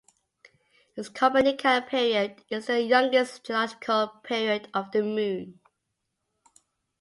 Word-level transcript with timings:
The 0.95 1.03
Copernican 1.03 1.83
period 1.83 2.43
is 2.49 2.65
the 2.65 2.81
youngest 2.81 3.45
geological 3.45 4.07
period 4.23 4.67
of 4.73 4.89
the 4.91 5.03
Moon. 5.03 5.59